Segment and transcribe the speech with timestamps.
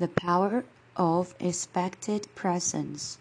[0.00, 0.64] The power
[0.96, 3.18] of expected presence.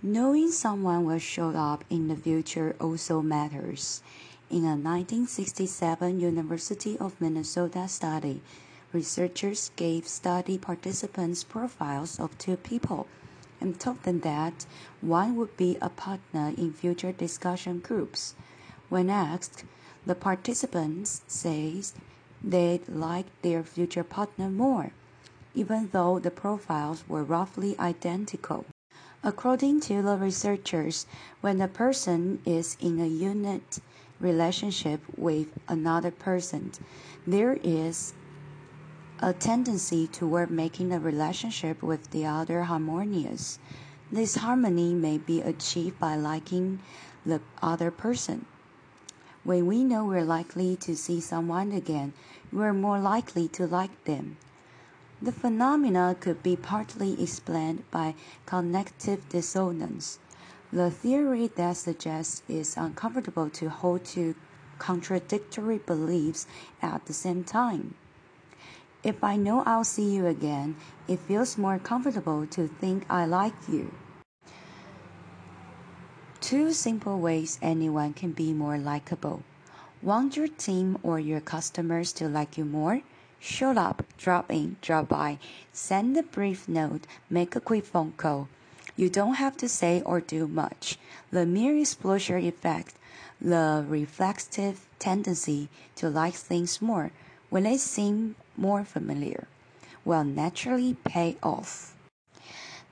[0.00, 4.00] Knowing someone will show up in the future also matters.
[4.48, 8.42] In a 1967 University of Minnesota study,
[8.92, 13.08] researchers gave study participants profiles of two people
[13.60, 14.66] and told them that
[15.00, 18.36] one would be a partner in future discussion groups.
[18.88, 19.64] When asked,
[20.06, 21.86] the participants said
[22.40, 24.92] they'd like their future partner more,
[25.56, 28.66] even though the profiles were roughly identical.
[29.24, 31.06] According to the researchers,
[31.40, 33.80] when a person is in a unit
[34.20, 36.70] relationship with another person,
[37.26, 38.12] there is
[39.20, 43.58] a tendency toward making the relationship with the other harmonious.
[44.12, 46.80] This harmony may be achieved by liking
[47.24, 48.44] the other person.
[49.42, 52.12] When we know we're likely to see someone again,
[52.52, 54.36] we're more likely to like them.
[55.22, 60.18] The phenomena could be partly explained by cognitive dissonance,
[60.70, 64.34] the theory that suggests it's uncomfortable to hold two
[64.78, 66.46] contradictory beliefs
[66.82, 67.94] at the same time.
[69.02, 70.76] If I know I'll see you again,
[71.08, 73.94] it feels more comfortable to think I like you.
[76.40, 79.42] Two simple ways anyone can be more likable.
[80.02, 83.00] Want your team or your customers to like you more?
[83.48, 85.38] Show up, drop in, drop by,
[85.72, 88.48] send a brief note, make a quick phone call.
[88.96, 90.98] You don't have to say or do much.
[91.30, 92.96] The mere exposure effect,
[93.40, 97.12] the reflexive tendency to like things more
[97.48, 99.46] when they seem more familiar,
[100.04, 101.94] will naturally pay off.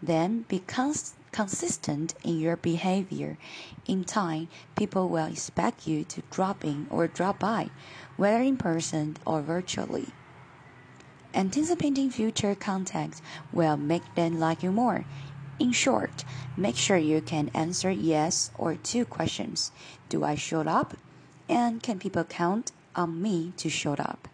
[0.01, 3.39] Then be cons- consistent in your behavior.
[3.87, 7.71] In time, people will expect you to drop in or drop by,
[8.17, 10.13] whether in person or virtually.
[11.35, 13.21] Anticipating future contact
[13.53, 15.05] will make them like you more.
[15.59, 16.25] In short,
[16.57, 19.73] make sure you can answer yes or two questions.
[20.09, 20.95] Do I show up?
[21.49, 24.29] And can people count on me to show up?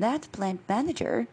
[0.00, 1.28] That plant manager,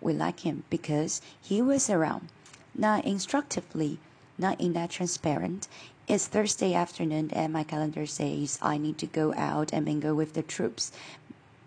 [0.00, 2.28] we like him because he was around,
[2.74, 3.98] not instructively,
[4.36, 5.68] not in that transparent.
[6.06, 10.34] It's Thursday afternoon and my calendar says I need to go out and mingle with
[10.34, 10.92] the troops.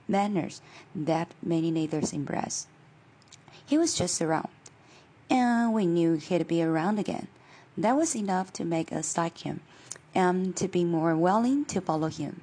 [0.07, 0.62] Manners
[0.95, 2.68] that many natives embrace.
[3.66, 4.50] He was just around,
[5.29, 7.28] and we knew he'd be around again.
[7.78, 9.59] That was enough to make us like him
[10.16, 12.41] and to be more willing to follow him.